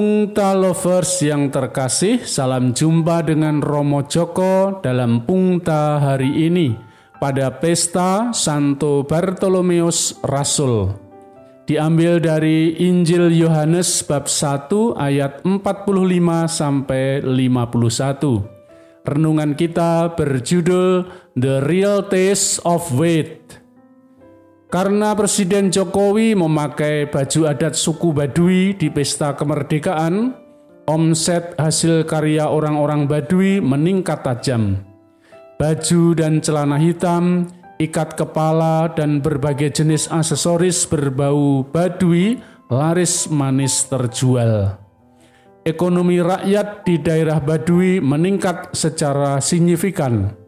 Pungta 0.00 0.56
Lovers 0.56 1.20
yang 1.20 1.52
terkasih, 1.52 2.24
salam 2.24 2.72
jumpa 2.72 3.20
dengan 3.20 3.60
Romo 3.60 4.00
Joko 4.08 4.80
dalam 4.80 5.28
Pungta 5.28 6.00
hari 6.00 6.48
ini 6.48 6.72
pada 7.20 7.52
pesta 7.52 8.32
Santo 8.32 9.04
Bartolomeus 9.04 10.16
Rasul. 10.24 10.88
Diambil 11.68 12.16
dari 12.16 12.80
Injil 12.80 13.28
Yohanes 13.28 14.00
bab 14.08 14.24
1 14.24 14.96
ayat 14.96 15.44
45 15.44 15.68
sampai 16.48 17.20
51. 17.20 19.04
Renungan 19.04 19.52
kita 19.52 20.16
berjudul 20.16 21.12
The 21.36 21.60
Real 21.68 22.08
Taste 22.08 22.64
of 22.64 22.88
Weight. 22.96 23.59
Karena 24.70 25.18
Presiden 25.18 25.74
Jokowi 25.74 26.38
memakai 26.38 27.10
baju 27.10 27.50
adat 27.50 27.74
suku 27.74 28.14
Badui 28.14 28.78
di 28.78 28.86
pesta 28.86 29.34
kemerdekaan, 29.34 30.30
omset 30.86 31.58
hasil 31.58 32.06
karya 32.06 32.46
orang-orang 32.46 33.10
Badui 33.10 33.58
meningkat 33.58 34.22
tajam. 34.22 34.78
Baju 35.58 36.14
dan 36.14 36.38
celana 36.38 36.78
hitam, 36.78 37.50
ikat 37.82 38.14
kepala, 38.14 38.94
dan 38.94 39.18
berbagai 39.18 39.82
jenis 39.82 40.06
aksesoris 40.06 40.86
berbau 40.86 41.66
Badui 41.66 42.38
laris 42.70 43.26
manis 43.26 43.90
terjual. 43.90 44.78
Ekonomi 45.66 46.22
rakyat 46.22 46.86
di 46.86 47.02
daerah 47.02 47.42
Badui 47.42 47.98
meningkat 47.98 48.70
secara 48.78 49.42
signifikan 49.42 50.39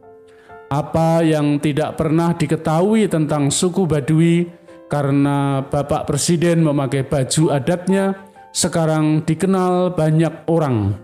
apa 0.72 1.20
yang 1.20 1.60
tidak 1.60 2.00
pernah 2.00 2.32
diketahui 2.32 3.04
tentang 3.04 3.52
suku 3.52 3.84
Badui 3.84 4.48
karena 4.88 5.60
Bapak 5.68 6.08
Presiden 6.08 6.64
memakai 6.64 7.04
baju 7.04 7.52
adatnya 7.52 8.16
sekarang 8.56 9.20
dikenal 9.28 9.92
banyak 9.92 10.48
orang. 10.48 10.96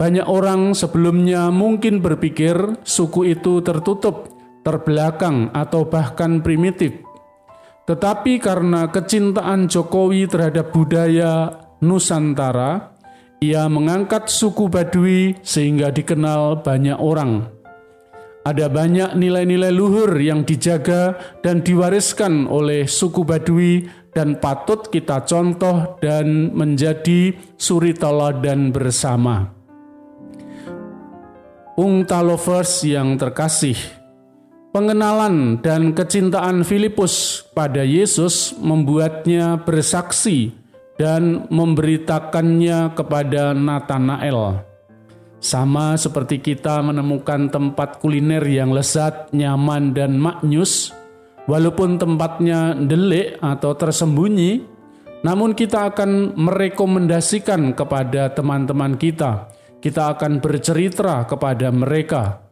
Banyak 0.00 0.24
orang 0.24 0.72
sebelumnya 0.72 1.52
mungkin 1.52 2.00
berpikir 2.00 2.80
suku 2.80 3.36
itu 3.36 3.60
tertutup, 3.60 4.32
terbelakang, 4.64 5.52
atau 5.52 5.84
bahkan 5.84 6.40
primitif. 6.40 7.04
Tetapi 7.84 8.40
karena 8.40 8.88
kecintaan 8.88 9.68
Jokowi 9.68 10.24
terhadap 10.24 10.72
budaya 10.72 11.52
Nusantara, 11.84 12.96
ia 13.44 13.68
mengangkat 13.68 14.32
suku 14.32 14.72
Badui 14.72 15.36
sehingga 15.44 15.92
dikenal 15.92 16.64
banyak 16.64 16.96
orang. 16.96 17.59
Ada 18.40 18.72
banyak 18.72 19.20
nilai-nilai 19.20 19.68
luhur 19.68 20.16
yang 20.16 20.48
dijaga 20.48 21.20
dan 21.44 21.60
diwariskan 21.60 22.48
oleh 22.48 22.88
suku 22.88 23.20
Badui 23.20 23.84
dan 24.16 24.40
patut 24.40 24.88
kita 24.88 25.28
contoh 25.28 26.00
dan 26.00 26.48
menjadi 26.56 27.36
suri 27.60 27.92
teladan 27.92 28.72
bersama. 28.72 29.52
Ungta 31.76 32.24
lovers 32.24 32.80
yang 32.80 33.20
terkasih, 33.20 33.76
pengenalan 34.72 35.60
dan 35.60 35.92
kecintaan 35.92 36.64
Filipus 36.64 37.44
pada 37.52 37.84
Yesus 37.84 38.56
membuatnya 38.56 39.60
bersaksi 39.60 40.56
dan 40.96 41.44
memberitakannya 41.52 42.96
kepada 42.96 43.52
Nathanael 43.52 44.69
sama 45.40 45.96
seperti 45.96 46.38
kita 46.44 46.84
menemukan 46.84 47.48
tempat 47.48 47.96
kuliner 47.98 48.44
yang 48.44 48.76
lezat, 48.76 49.32
nyaman, 49.32 49.96
dan 49.96 50.20
maknyus, 50.20 50.92
walaupun 51.48 51.96
tempatnya 51.96 52.76
delik 52.76 53.40
atau 53.40 53.72
tersembunyi, 53.72 54.60
namun 55.24 55.56
kita 55.56 55.92
akan 55.92 56.36
merekomendasikan 56.36 57.72
kepada 57.72 58.32
teman-teman 58.36 59.00
kita. 59.00 59.48
Kita 59.80 60.12
akan 60.12 60.44
bercerita 60.44 61.24
kepada 61.24 61.72
mereka. 61.72 62.44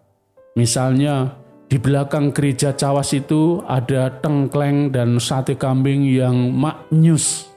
Misalnya, 0.57 1.37
di 1.69 1.77
belakang 1.77 2.33
gereja 2.33 2.73
Cawas 2.73 3.13
itu 3.13 3.61
ada 3.69 4.09
tengkleng 4.25 4.89
dan 4.89 5.21
sate 5.21 5.61
kambing 5.61 6.09
yang 6.09 6.57
maknyus 6.57 7.48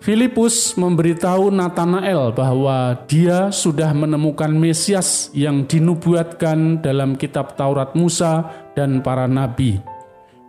Filipus 0.00 0.80
memberitahu 0.80 1.52
Nathanael 1.52 2.32
bahwa 2.32 3.04
dia 3.04 3.52
sudah 3.52 3.92
menemukan 3.92 4.48
Mesias 4.48 5.28
yang 5.36 5.68
dinubuatkan 5.68 6.80
dalam 6.80 7.20
kitab 7.20 7.52
Taurat 7.52 7.92
Musa 7.92 8.48
dan 8.72 9.04
para 9.04 9.28
nabi. 9.28 9.76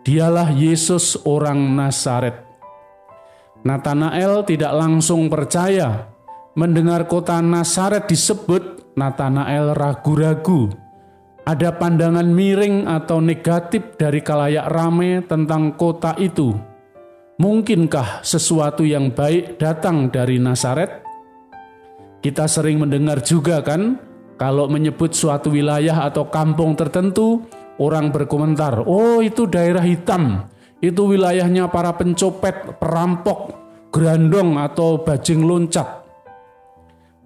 Dialah 0.08 0.56
Yesus 0.56 1.20
orang 1.28 1.76
Nazaret. 1.76 2.48
Nathanael 3.68 4.48
tidak 4.48 4.72
langsung 4.72 5.28
percaya. 5.28 6.08
Mendengar 6.56 7.12
kota 7.12 7.44
Nazaret 7.44 8.08
disebut, 8.08 8.96
Nathanael 8.96 9.76
ragu-ragu. 9.76 10.72
Ada 11.44 11.76
pandangan 11.76 12.26
miring 12.32 12.88
atau 12.88 13.20
negatif 13.20 14.00
dari 14.00 14.24
kalayak 14.24 14.72
rame 14.72 15.28
tentang 15.28 15.76
kota 15.76 16.16
itu 16.16 16.71
Mungkinkah 17.42 18.22
sesuatu 18.22 18.86
yang 18.86 19.18
baik 19.18 19.58
datang 19.58 20.14
dari 20.14 20.38
Nazaret? 20.38 21.02
Kita 22.22 22.46
sering 22.46 22.78
mendengar 22.78 23.26
juga 23.26 23.66
kan, 23.66 23.98
kalau 24.38 24.70
menyebut 24.70 25.18
suatu 25.18 25.50
wilayah 25.50 26.06
atau 26.06 26.30
kampung 26.30 26.78
tertentu, 26.78 27.42
orang 27.82 28.14
berkomentar, 28.14 28.86
"Oh, 28.86 29.26
itu 29.26 29.50
daerah 29.50 29.82
hitam. 29.82 30.54
Itu 30.86 31.10
wilayahnya 31.10 31.66
para 31.74 31.98
pencopet, 31.98 32.78
perampok, 32.78 33.58
gerandong 33.90 34.62
atau 34.62 35.02
bajing 35.02 35.42
loncat." 35.42 36.06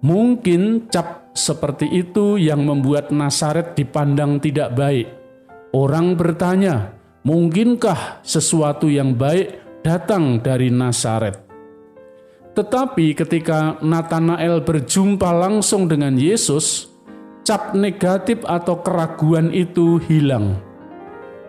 Mungkin 0.00 0.88
cap 0.88 1.28
seperti 1.36 1.92
itu 1.92 2.40
yang 2.40 2.64
membuat 2.64 3.12
Nazaret 3.12 3.76
dipandang 3.76 4.40
tidak 4.40 4.72
baik. 4.80 5.12
Orang 5.76 6.16
bertanya, 6.16 6.96
"Mungkinkah 7.20 8.24
sesuatu 8.24 8.88
yang 8.88 9.12
baik 9.12 9.65
datang 9.86 10.42
dari 10.42 10.66
Nazaret. 10.66 11.46
Tetapi 12.58 13.14
ketika 13.14 13.78
Nathanael 13.78 14.66
berjumpa 14.66 15.30
langsung 15.30 15.86
dengan 15.86 16.18
Yesus, 16.18 16.90
cap 17.46 17.78
negatif 17.78 18.42
atau 18.42 18.82
keraguan 18.82 19.54
itu 19.54 20.02
hilang. 20.10 20.58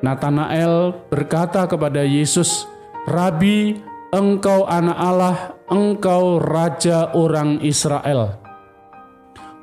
Nathanael 0.05 0.93
berkata 1.09 1.65
kepada 1.65 2.05
Yesus, 2.05 2.69
"Rabi, 3.09 3.81
engkau 4.13 4.69
anak 4.69 4.97
Allah, 5.01 5.37
engkau 5.73 6.37
raja 6.37 7.09
orang 7.17 7.57
Israel." 7.65 8.37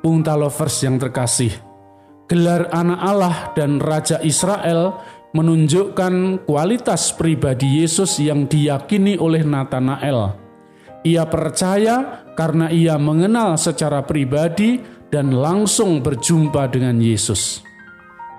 Pungta 0.03 0.35
lovers 0.35 0.75
yang 0.83 0.99
terkasih, 0.99 1.55
gelar 2.27 2.67
anak 2.75 2.99
Allah 2.99 3.35
dan 3.55 3.79
raja 3.79 4.19
Israel 4.19 4.99
menunjukkan 5.35 6.47
kualitas 6.47 7.11
pribadi 7.11 7.83
Yesus 7.83 8.15
yang 8.23 8.47
diyakini 8.47 9.19
oleh 9.19 9.43
Nathanael. 9.43 10.39
Ia 11.03 11.27
percaya 11.27 12.23
karena 12.39 12.71
ia 12.71 12.95
mengenal 12.95 13.59
secara 13.59 13.99
pribadi 14.07 14.79
dan 15.11 15.35
langsung 15.35 15.99
berjumpa 15.99 16.71
dengan 16.71 16.97
Yesus. 17.03 17.61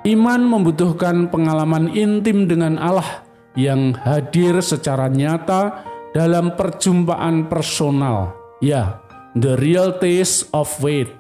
Iman 0.09 0.49
membutuhkan 0.49 1.29
pengalaman 1.29 1.93
intim 1.93 2.49
dengan 2.49 2.81
Allah 2.81 3.27
yang 3.55 3.93
hadir 4.01 4.59
secara 4.65 5.13
nyata 5.13 5.85
dalam 6.17 6.57
perjumpaan 6.57 7.53
personal. 7.53 8.33
Ya, 8.65 9.05
the 9.37 9.55
real 9.61 10.01
taste 10.01 10.49
of 10.57 10.65
faith. 10.67 11.13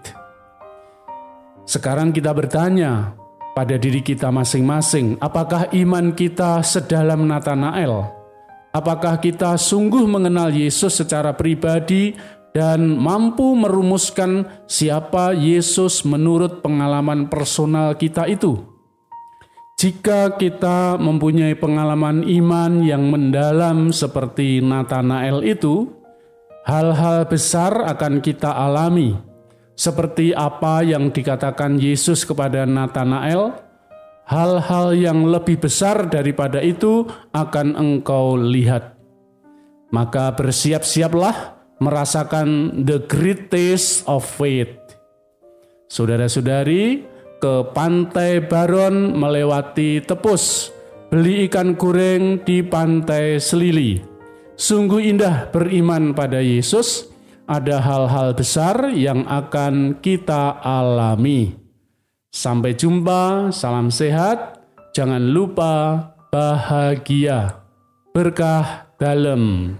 Sekarang 1.66 2.14
kita 2.14 2.30
bertanya, 2.30 3.12
pada 3.56 3.80
diri 3.80 4.04
kita 4.04 4.28
masing-masing, 4.28 5.16
apakah 5.16 5.72
iman 5.72 6.12
kita 6.12 6.60
sedalam 6.60 7.24
Nathanael? 7.24 8.12
Apakah 8.76 9.16
kita 9.16 9.56
sungguh 9.56 10.04
mengenal 10.04 10.52
Yesus 10.52 11.00
secara 11.00 11.32
pribadi 11.32 12.12
dan 12.52 13.00
mampu 13.00 13.56
merumuskan 13.56 14.44
siapa 14.68 15.32
Yesus 15.32 16.04
menurut 16.04 16.60
pengalaman 16.60 17.32
personal 17.32 17.96
kita 17.96 18.28
itu? 18.28 18.60
Jika 19.80 20.36
kita 20.36 21.00
mempunyai 21.00 21.56
pengalaman 21.56 22.28
iman 22.28 22.84
yang 22.84 23.08
mendalam 23.08 23.88
seperti 23.88 24.60
Nathanael 24.60 25.40
itu, 25.40 25.88
hal-hal 26.68 27.24
besar 27.24 27.88
akan 27.88 28.20
kita 28.20 28.52
alami 28.52 29.16
seperti 29.76 30.32
apa 30.32 30.80
yang 30.80 31.12
dikatakan 31.12 31.76
Yesus 31.76 32.24
kepada 32.24 32.64
Nathanael, 32.64 33.52
hal-hal 34.24 34.96
yang 34.96 35.28
lebih 35.28 35.60
besar 35.60 36.08
daripada 36.08 36.64
itu 36.64 37.04
akan 37.30 37.76
engkau 37.76 38.40
lihat. 38.40 38.96
Maka 39.92 40.34
bersiap-siaplah 40.34 41.54
merasakan 41.78 42.82
the 42.88 43.04
greatest 43.06 44.02
of 44.08 44.24
faith. 44.24 44.72
Saudara-saudari, 45.86 47.06
ke 47.36 47.54
pantai 47.76 48.42
Baron 48.42 49.12
melewati 49.14 50.00
Tepus, 50.02 50.72
beli 51.12 51.46
ikan 51.46 51.76
goreng 51.76 52.40
di 52.42 52.64
pantai 52.64 53.36
Selili. 53.38 54.00
Sungguh 54.56 55.04
indah 55.04 55.52
beriman 55.52 56.16
pada 56.16 56.40
Yesus, 56.40 57.12
ada 57.46 57.78
hal-hal 57.78 58.34
besar 58.34 58.90
yang 58.90 59.22
akan 59.26 60.02
kita 60.02 60.58
alami. 60.60 61.54
Sampai 62.34 62.76
jumpa, 62.76 63.54
salam 63.54 63.88
sehat, 63.88 64.60
jangan 64.92 65.22
lupa 65.22 66.04
bahagia, 66.28 67.64
berkah 68.12 68.90
dalam 69.00 69.74